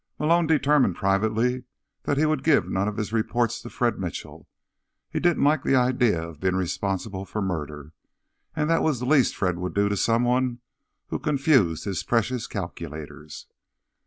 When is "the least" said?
8.99-9.35